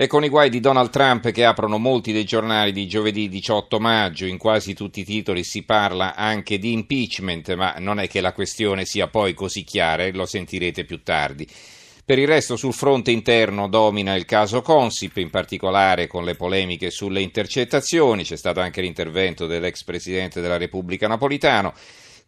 [0.00, 3.80] E con i guai di Donald Trump che aprono molti dei giornali di giovedì 18
[3.80, 8.20] maggio, in quasi tutti i titoli si parla anche di impeachment, ma non è che
[8.20, 11.48] la questione sia poi così chiara lo sentirete più tardi.
[12.04, 16.90] Per il resto sul fronte interno domina il caso Consip, in particolare con le polemiche
[16.90, 21.74] sulle intercettazioni, c'è stato anche l'intervento dell'ex presidente della Repubblica Napolitano.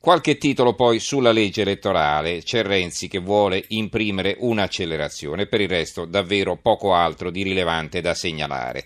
[0.02, 6.06] Qualche titolo poi sulla legge elettorale, c'è Renzi che vuole imprimere un'accelerazione, per il resto
[6.06, 8.82] davvero poco altro di rilevante da segnalare.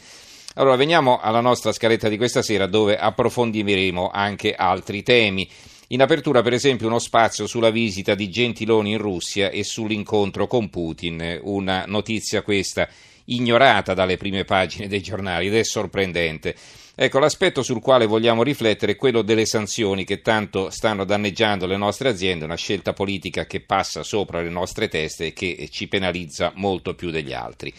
[0.55, 5.49] Allora veniamo alla nostra scaletta di questa sera dove approfondiremo anche altri temi.
[5.89, 10.69] In apertura, per esempio, uno spazio sulla visita di Gentiloni in Russia e sull'incontro con
[10.69, 12.89] Putin, una notizia questa
[13.27, 16.55] ignorata dalle prime pagine dei giornali ed è sorprendente.
[16.97, 21.77] Ecco, l'aspetto sul quale vogliamo riflettere è quello delle sanzioni che tanto stanno danneggiando le
[21.77, 26.53] nostre aziende, una scelta politica che passa sopra le nostre teste e che ci penalizza
[26.55, 27.73] molto più degli altri.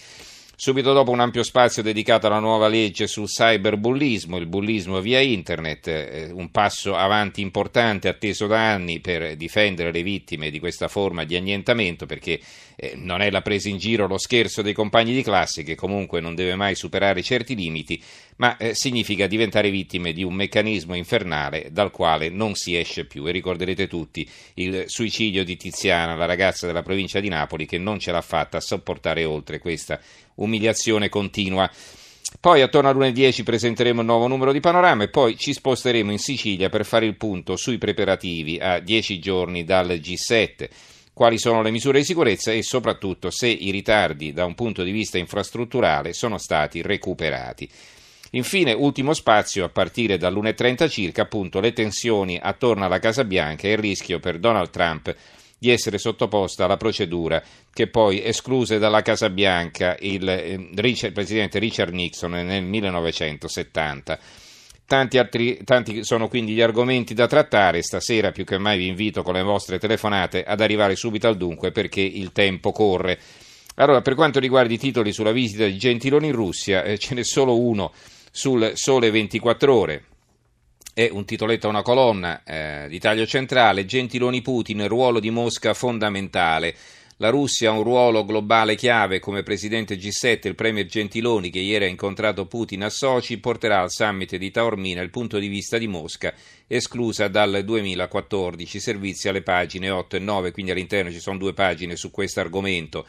[0.58, 5.88] Subito dopo un ampio spazio dedicato alla nuova legge sul cyberbullismo, il bullismo via internet,
[5.88, 11.26] eh, un passo avanti importante atteso da anni per difendere le vittime di questa forma
[11.26, 12.40] di annientamento, perché
[12.78, 16.22] eh, non è la presa in giro, lo scherzo dei compagni di classe, che comunque
[16.22, 18.02] non deve mai superare certi limiti,
[18.38, 23.26] ma eh, significa diventare vittime di un meccanismo infernale dal quale non si esce più.
[23.28, 28.00] E ricorderete tutti il suicidio di Tiziana, la ragazza della provincia di Napoli, che non
[28.00, 30.00] ce l'ha fatta a sopportare oltre questa
[30.36, 31.70] umiliazione continua.
[32.40, 36.20] Poi attorno alle 10 presenteremo il nuovo numero di Panorama e poi ci sposteremo in
[36.20, 40.68] Sicilia per fare il punto sui preparativi a 10 giorni dal G7
[41.14, 44.92] quali sono le misure di sicurezza e soprattutto se i ritardi da un punto di
[44.92, 47.70] vista infrastrutturale sono stati recuperati.
[48.36, 53.72] Infine, ultimo spazio, a partire dall'1.30 circa, appunto le tensioni attorno alla Casa Bianca e
[53.72, 55.16] il rischio per Donald Trump
[55.58, 57.42] di essere sottoposta alla procedura
[57.72, 64.20] che poi escluse dalla Casa Bianca il, eh, il presidente Richard Nixon nel 1970.
[64.86, 67.82] Tanti, altri, tanti sono quindi gli argomenti da trattare.
[67.84, 71.72] Stasera più che mai vi invito con le vostre telefonate ad arrivare subito al dunque
[71.72, 73.18] perché il tempo corre.
[73.76, 77.24] Allora, per quanto riguarda i titoli sulla visita di Gentiloni in Russia, eh, ce n'è
[77.24, 77.94] solo uno
[78.36, 80.04] sul Sole 24 Ore.
[80.94, 85.74] È un titoletto a una colonna eh, di taglio centrale, Gentiloni Putin, ruolo di Mosca
[85.74, 86.76] fondamentale.
[87.18, 89.22] La Russia ha un ruolo globale chiave.
[89.22, 93.90] Come presidente G7, il premier Gentiloni che ieri ha incontrato Putin a Sochi porterà al
[93.90, 96.34] summit di Taormina il punto di vista di Mosca,
[96.68, 101.96] esclusa dal 2014, servizi alle pagine 8 e 9, quindi all'interno ci sono due pagine
[101.96, 103.06] su questo argomento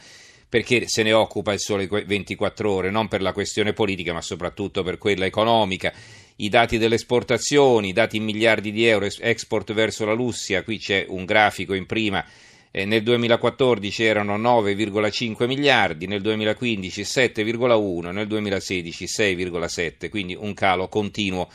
[0.49, 4.83] perché se ne occupa il sole 24 ore, non per la questione politica ma soprattutto
[4.83, 5.93] per quella economica
[6.37, 11.05] i dati delle esportazioni, dati in miliardi di euro export verso la Russia, qui c'è
[11.07, 12.23] un grafico in prima,
[12.69, 20.87] eh, nel 2014 erano 9,5 miliardi, nel 2015 7,1, nel 2016 6,7, quindi un calo
[20.87, 21.49] continuo.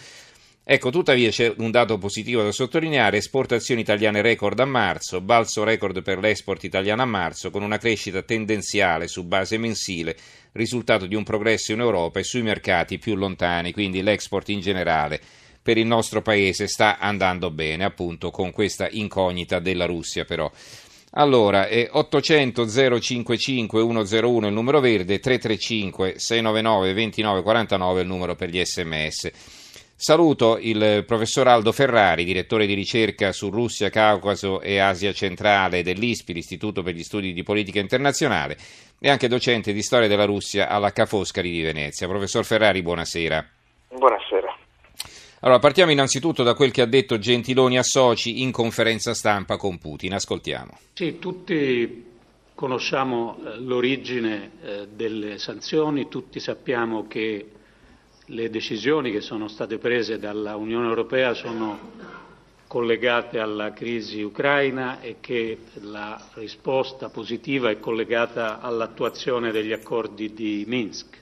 [0.64, 6.02] Ecco, tuttavia c'è un dato positivo da sottolineare, esportazioni italiane record a marzo, balzo record
[6.02, 10.16] per l'export italiano a marzo, con una crescita tendenziale su base mensile
[10.52, 15.20] risultato di un progresso in Europa e sui mercati più lontani, quindi l'export in generale
[15.60, 20.48] per il nostro paese sta andando bene, appunto con questa incognita della Russia però.
[21.14, 28.64] Allora, è 800 055 101 il numero verde, 335 699 2949 il numero per gli
[28.64, 29.30] sms.
[30.02, 36.32] Saluto il professor Aldo Ferrari, direttore di ricerca su Russia, Caucaso e Asia centrale dell'ISPI,
[36.32, 38.58] l'Istituto per gli Studi di Politica Internazionale,
[38.98, 42.08] e anche docente di storia della Russia alla Ca' Foscari di Venezia.
[42.08, 43.48] Professor Ferrari, buonasera.
[43.90, 44.58] Buonasera.
[45.42, 49.78] Allora, partiamo innanzitutto da quel che ha detto Gentiloni a Soci in conferenza stampa con
[49.78, 50.14] Putin.
[50.14, 50.78] Ascoltiamo.
[50.94, 52.06] Sì, tutti
[52.56, 57.46] conosciamo eh, l'origine eh, delle sanzioni, tutti sappiamo che
[58.26, 62.20] le decisioni che sono state prese dalla Unione Europea sono
[62.68, 70.64] collegate alla crisi ucraina e che la risposta positiva è collegata all'attuazione degli accordi di
[70.66, 71.18] Minsk.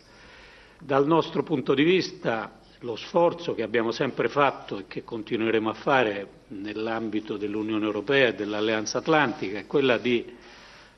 [0.78, 5.74] Dal nostro punto di vista lo sforzo che abbiamo sempre fatto e che continueremo a
[5.74, 10.24] fare nell'ambito dell'Unione Europea e dell'Alleanza Atlantica è quella di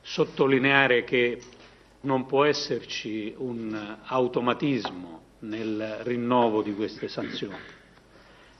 [0.02, 1.40] sottolineare che
[2.02, 7.56] non può esserci un automatismo nel rinnovo di queste sanzioni.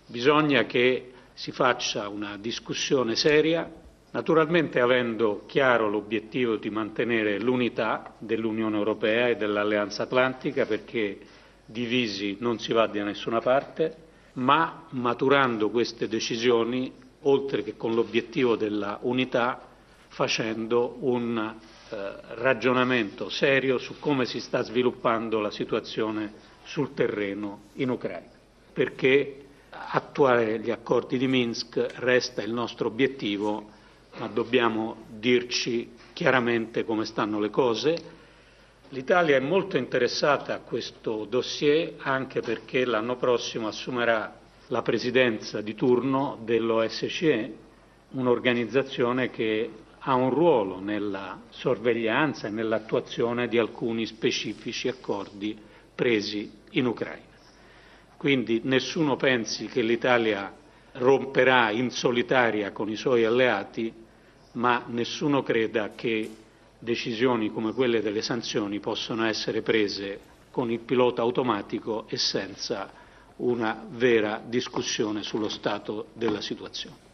[0.07, 3.71] Bisogna che si faccia una discussione seria,
[4.11, 11.19] naturalmente avendo chiaro l'obiettivo di mantenere l'unità dell'Unione Europea e dell'Alleanza Atlantica perché
[11.65, 13.97] divisi non si va da nessuna parte,
[14.35, 16.93] ma maturando queste decisioni,
[17.23, 19.69] oltre che con l'obiettivo della unità,
[20.09, 27.91] facendo un eh, ragionamento serio su come si sta sviluppando la situazione sul terreno in
[27.91, 28.31] Ucraina,
[28.73, 29.37] perché
[29.71, 33.69] attuare gli accordi di Minsk resta il nostro obiettivo,
[34.19, 38.21] ma dobbiamo dirci chiaramente come stanno le cose.
[38.91, 44.39] L'Italia è molto interessata a questo dossier anche perché l'anno prossimo assumerà
[44.69, 47.57] la presidenza di turno dell'OSCE,
[48.11, 55.57] un'organizzazione che ha un ruolo nella sorveglianza e nell'attuazione di alcuni specifici accordi
[56.03, 57.31] presi in Ucraina.
[58.17, 60.53] Quindi nessuno pensi che l'Italia
[60.95, 63.93] romperà in solitaria con i suoi alleati,
[64.55, 66.29] ma nessuno creda che
[66.77, 70.19] decisioni come quelle delle sanzioni possano essere prese
[70.51, 72.91] con il pilota automatico e senza
[73.37, 77.12] una vera discussione sullo stato della situazione.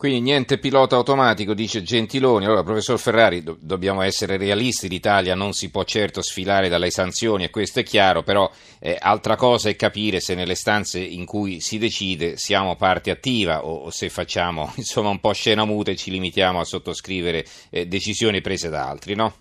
[0.00, 2.46] Quindi niente pilota automatico, dice Gentiloni.
[2.46, 7.44] Allora, professor Ferrari, do- dobbiamo essere realisti, l'Italia non si può certo sfilare dalle sanzioni
[7.44, 8.50] e questo è chiaro, però
[8.80, 13.66] eh, altra cosa è capire se nelle stanze in cui si decide siamo parte attiva
[13.66, 17.84] o, o se facciamo insomma un po' scena muta e ci limitiamo a sottoscrivere eh,
[17.84, 19.34] decisioni prese da altri, no?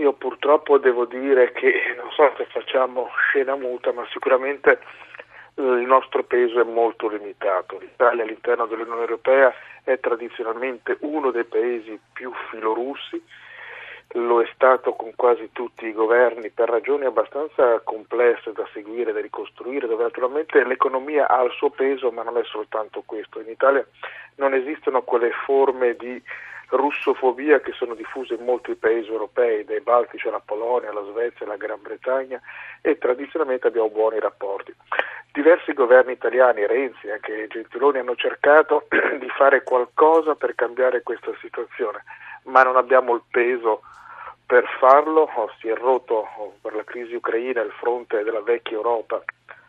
[0.00, 4.80] Io purtroppo devo dire che non so se facciamo scena muta, ma sicuramente
[5.56, 7.78] il nostro peso è molto limitato.
[7.78, 9.52] L'Italia all'interno dell'Unione Europea
[9.84, 13.22] è tradizionalmente uno dei paesi più filorussi,
[14.16, 19.20] lo è stato con quasi tutti i governi per ragioni abbastanza complesse da seguire, da
[19.20, 23.40] ricostruire, dove naturalmente l'economia ha il suo peso, ma non è soltanto questo.
[23.40, 23.84] In Italia
[24.36, 26.22] non esistono quelle forme di
[26.70, 31.56] russofobia che sono diffuse in molti paesi europei, dai Baltici alla Polonia, alla Svezia, alla
[31.56, 32.40] Gran Bretagna
[32.80, 34.74] e tradizionalmente abbiamo buoni rapporti.
[35.32, 38.86] Diversi governi italiani, Renzi e anche Gentiloni, hanno cercato
[39.18, 42.04] di fare qualcosa per cambiare questa situazione,
[42.44, 43.82] ma non abbiamo il peso
[44.46, 45.28] per farlo.
[45.58, 46.28] Si è rotto
[46.60, 49.22] per la crisi ucraina il fronte della vecchia Europa,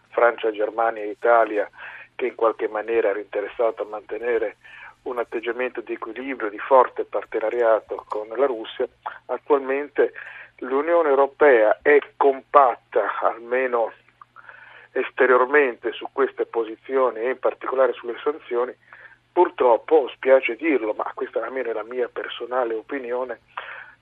[0.09, 1.69] Francia, Germania e Italia,
[2.15, 4.57] che in qualche maniera era interessato a mantenere
[5.06, 8.88] un atteggiamento di equilibrio, di forte partenariato con la Russia,
[9.28, 10.13] attualmente
[10.60, 13.92] l'Unione Europea è compatta, almeno
[14.92, 18.74] esteriormente, su queste posizioni e in particolare sulle sanzioni,
[19.31, 23.42] purtroppo, spiace dirlo, ma questa almeno è la mia personale opinione,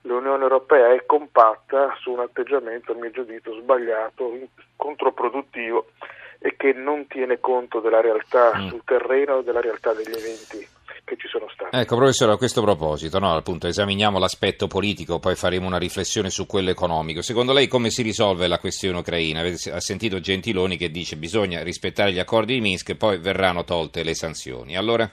[0.02, 4.32] l'Unione Europea è compatta su un atteggiamento, a mio giudizio, sbagliato,
[4.76, 5.88] controproduttivo
[6.38, 8.68] e che non tiene conto della realtà mm.
[8.68, 10.68] sul terreno e della realtà degli eventi
[11.14, 11.74] che ci sono stati.
[11.74, 16.46] Ecco, professore, a questo proposito, no, appunto, esaminiamo l'aspetto politico, poi faremo una riflessione su
[16.46, 17.22] quello economico.
[17.22, 19.40] Secondo lei come si risolve la questione ucraina?
[19.40, 23.64] Ha sentito Gentiloni che dice che bisogna rispettare gli accordi di Minsk e poi verranno
[23.64, 24.76] tolte le sanzioni.
[24.76, 25.08] Allora?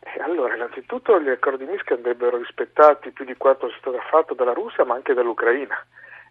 [0.00, 4.34] Eh, allora, innanzitutto gli accordi di Minsk andrebbero rispettati più di quanto sia stato fatto
[4.34, 5.76] dalla Russia, ma anche dall'Ucraina.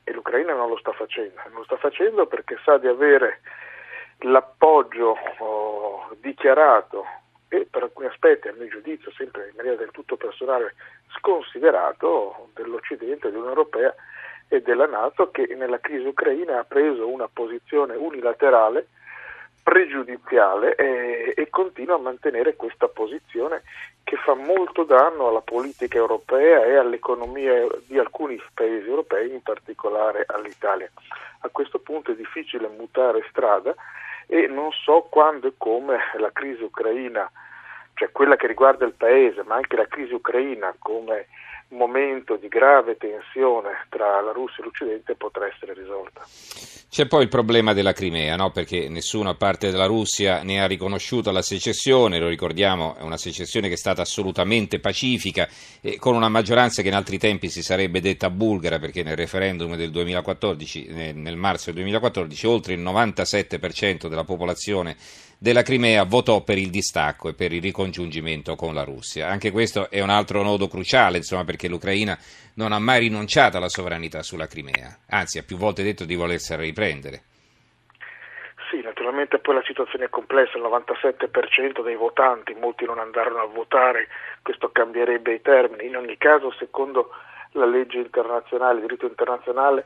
[0.03, 1.39] E l'Ucraina non lo sta facendo.
[1.45, 3.41] Non lo sta facendo perché sa di avere
[4.19, 7.05] l'appoggio oh, dichiarato
[7.49, 10.75] e per alcuni aspetti, a mio giudizio, sempre in maniera del tutto personale,
[11.17, 13.93] sconsiderato dell'Occidente, dell'Unione Europea
[14.47, 18.87] e della Nato che nella crisi ucraina ha preso una posizione unilaterale,
[19.63, 23.63] pregiudiziale e, e continua a mantenere questa posizione
[24.03, 30.23] che fa molto danno alla politica europea e all'economia di alcuni paesi europei, in particolare
[30.27, 30.89] all'Italia.
[31.41, 33.75] A questo punto è difficile mutare strada
[34.31, 37.29] e non so quando e come la crisi ucraina,
[37.95, 41.27] cioè quella che riguarda il paese, ma anche la crisi ucraina come
[41.69, 46.25] momento di grave tensione tra la Russia e l'Occidente potrà essere risolta.
[46.89, 48.49] C'è poi il problema della Crimea, no?
[48.49, 53.17] perché nessuno a parte della Russia ne ha riconosciuto la secessione, lo ricordiamo, è una
[53.17, 55.47] secessione che è stata assolutamente pacifica,
[55.81, 59.75] e con una maggioranza che in altri tempi si sarebbe detta bulgara, perché nel referendum
[59.75, 64.97] del 2014, nel marzo del 2014, oltre il 97% della popolazione
[65.41, 69.29] della Crimea votò per il distacco e per il ricongiungimento con la Russia.
[69.29, 72.17] Anche questo è un altro nodo cruciale, insomma, perché l'Ucraina
[72.55, 76.61] non ha mai rinunciato alla sovranità sulla Crimea, anzi ha più volte detto di volersela
[76.61, 77.21] riprendere.
[78.69, 83.45] Sì, naturalmente poi la situazione è complessa, il 97% dei votanti, molti non andarono a
[83.45, 84.09] votare,
[84.43, 85.87] questo cambierebbe i termini.
[85.87, 87.11] In ogni caso, secondo
[87.53, 89.85] la legge internazionale, il diritto internazionale,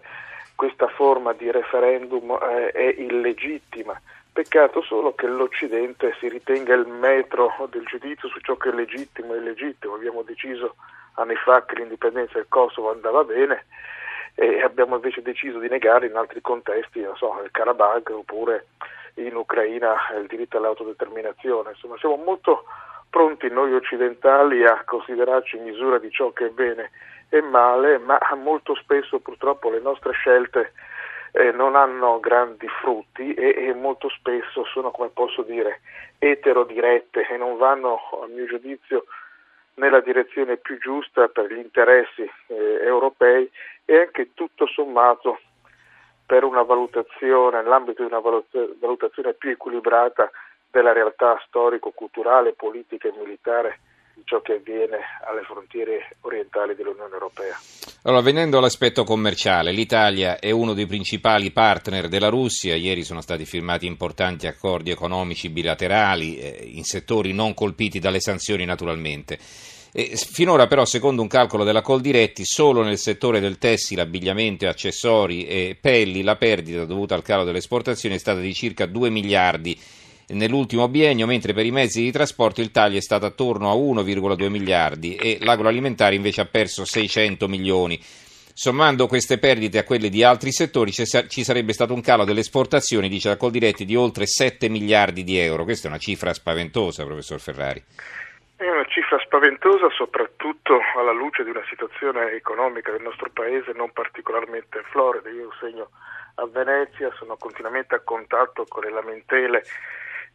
[0.56, 4.00] questa forma di referendum eh, è illegittima.
[4.34, 9.36] Peccato solo che l'Occidente si ritenga il metro del giudizio su ciò che è legittimo
[9.36, 9.94] e illegittimo.
[9.94, 10.74] Abbiamo deciso
[11.14, 13.66] anni fa che l'indipendenza del Kosovo andava bene
[14.34, 18.70] e abbiamo invece deciso di negare in altri contesti, non so, il Karabakh oppure
[19.16, 21.70] in Ucraina il diritto all'autodeterminazione.
[21.70, 22.66] Insomma, siamo molto
[23.12, 26.90] pronti noi occidentali a considerarci in misura di ciò che è bene
[27.30, 30.74] e male, ma molto spesso purtroppo le nostre scelte
[31.36, 35.82] eh, non hanno grandi frutti e, e, molto spesso sono, come posso dire,
[36.20, 39.06] eterodirette e non vanno, a mio giudizio,
[39.76, 43.50] nella direzione più giusta per gli interessi eh, europei
[43.86, 45.40] e anche tutto sommato
[46.26, 48.22] per una valutazione, nell'ambito di una
[48.80, 50.30] valutazione più equilibrata
[50.70, 53.80] della realtà storico-culturale, politica e militare
[54.26, 57.60] ciò che avviene alle frontiere orientali dell'Unione Europea.
[58.04, 63.46] Allora, venendo all'aspetto commerciale, l'Italia è uno dei principali partner della Russia, ieri sono stati
[63.46, 69.38] firmati importanti accordi economici bilaterali eh, in settori non colpiti dalle sanzioni naturalmente.
[69.96, 75.46] E finora però, secondo un calcolo della Coldiretti, solo nel settore del tessile, abbigliamento, accessori
[75.46, 79.80] e pelli la perdita dovuta al calo delle esportazioni è stata di circa 2 miliardi
[80.34, 84.50] nell'ultimo biennio, mentre per i mezzi di trasporto il taglio è stato attorno a 1,2
[84.50, 88.00] miliardi e l'agroalimentare invece ha perso 600 milioni.
[88.56, 93.10] Sommando queste perdite a quelle di altri settori ci sarebbe stato un calo delle esportazioni,
[93.10, 95.64] dice la Coldiretti, di oltre 7 miliardi di euro.
[95.64, 97.84] Questa è una cifra spaventosa, professor Ferrari.
[98.56, 103.92] È una cifra spaventosa soprattutto alla luce di una situazione economica del nostro paese non
[103.92, 105.30] particolarmente florida.
[105.30, 105.90] Io insegno
[106.36, 109.64] a Venezia, sono continuamente a contatto con le lamentele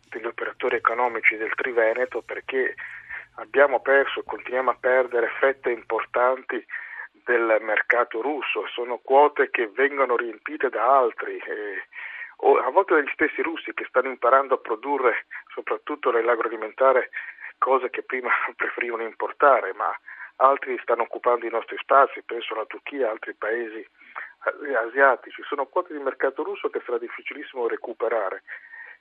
[0.09, 2.75] degli operatori economici del Triveneto perché
[3.37, 6.65] abbiamo perso e continuiamo a perdere fette importanti
[7.25, 11.87] del mercato russo, sono quote che vengono riempite da altri, eh,
[12.37, 17.11] o a volte dagli stessi russi che stanno imparando a produrre soprattutto nell'agroalimentare
[17.59, 19.93] cose che prima preferivano importare, ma
[20.37, 23.87] altri stanno occupando i nostri spazi, penso alla Turchia, altri paesi
[24.75, 28.43] asiatici, sono quote di mercato russo che sarà difficilissimo recuperare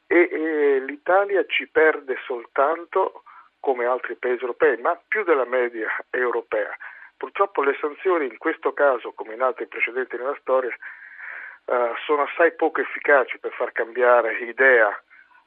[0.07, 3.23] e, e l'Italia ci perde soltanto
[3.59, 6.75] come altri paesi europei, ma più della media europea.
[7.17, 12.53] Purtroppo le sanzioni in questo caso, come in altri precedenti nella storia, uh, sono assai
[12.53, 14.87] poco efficaci per far cambiare idea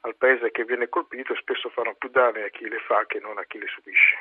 [0.01, 3.19] al paese che viene colpito e spesso fanno più danni a chi le fa che
[3.19, 4.17] non a chi le subisce.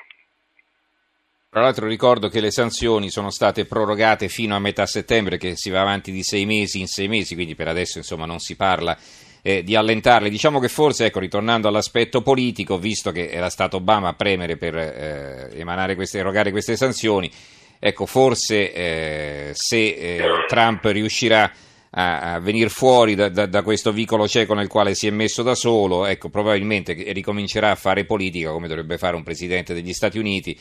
[1.50, 5.68] Tra l'altro ricordo che le sanzioni sono state prorogate fino a metà settembre, che si
[5.68, 8.96] va avanti di sei mesi in sei mesi, quindi per adesso insomma non si parla
[9.42, 10.30] eh, di allentarle.
[10.30, 14.76] Diciamo che forse, ecco, ritornando all'aspetto politico, visto che era stato Obama a premere per
[14.76, 17.30] eh, queste, erogare queste sanzioni,
[17.78, 21.50] ecco, forse eh, se eh, Trump riuscirà
[21.90, 25.42] a, a venire fuori da, da, da, questo vicolo cieco nel quale si è messo
[25.42, 30.18] da solo, ecco, probabilmente ricomincerà a fare politica come dovrebbe fare un presidente degli Stati
[30.18, 30.58] Uniti.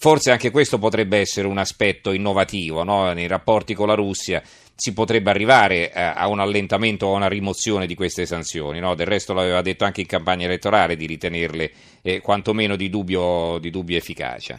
[0.00, 3.12] Forse anche questo potrebbe essere un aspetto innovativo no?
[3.12, 4.40] nei rapporti con la Russia
[4.78, 8.78] si potrebbe arrivare eh, a un allentamento o a una rimozione di queste sanzioni.
[8.78, 8.94] No?
[8.94, 11.70] Del resto l'aveva detto anche in campagna elettorale di ritenerle
[12.00, 14.56] eh, quantomeno di dubbio, di dubbio efficacia.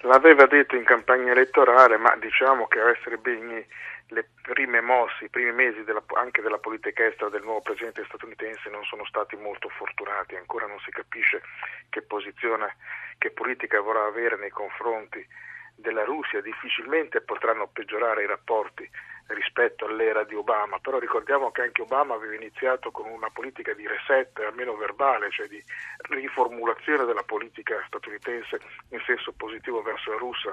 [0.00, 3.64] L'aveva detto in campagna elettorale, ma diciamo che a essere ben
[4.08, 8.68] le prime mosse, i primi mesi della, anche della politica estera del nuovo presidente statunitense
[8.68, 11.40] non sono stati molto fortunati, ancora non si capisce
[11.88, 12.76] che posizione,
[13.16, 15.26] che politica vorrà avere nei confronti
[15.74, 18.88] della Russia, difficilmente potranno peggiorare i rapporti
[19.28, 23.86] rispetto all'era di Obama, però ricordiamo che anche Obama aveva iniziato con una politica di
[23.86, 25.62] reset, almeno verbale, cioè di
[26.08, 30.52] riformulazione della politica statunitense in senso positivo verso la Russia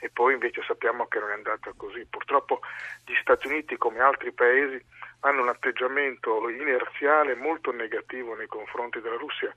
[0.00, 2.04] e poi invece sappiamo che non è andata così.
[2.08, 2.60] Purtroppo
[3.04, 4.82] gli Stati Uniti, come altri paesi,
[5.20, 9.52] hanno un atteggiamento inerziale molto negativo nei confronti della Russia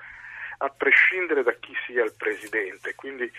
[0.64, 3.30] a prescindere da chi sia il presidente, quindi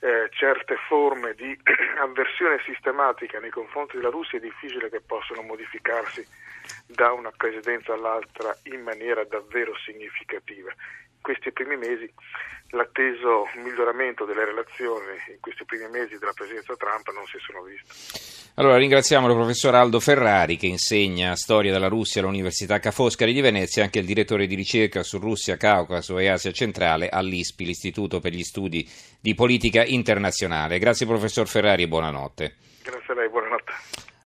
[0.00, 1.56] eh, certe forme di
[2.02, 6.26] avversione sistematica nei confronti della Russia è difficile che possano modificarsi
[6.86, 10.74] da una presidenza all'altra in maniera davvero significativa.
[11.22, 12.12] Questi primi mesi
[12.72, 18.50] l'atteso miglioramento delle relazioni in questi primi mesi della presidenza Trump non si sono viste.
[18.56, 23.40] Allora ringraziamo il professor Aldo Ferrari che insegna storia della Russia all'Università Ca' Foscari di
[23.40, 28.20] Venezia e anche il direttore di ricerca su Russia, Caucaso e Asia centrale all'ISPI, l'Istituto
[28.20, 28.88] per gli Studi
[29.20, 30.78] di Politica Internazionale.
[30.78, 32.56] Grazie professor Ferrari e buonanotte.
[32.82, 33.28] Grazie a lei.